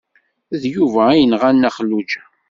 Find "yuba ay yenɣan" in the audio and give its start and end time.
0.73-1.55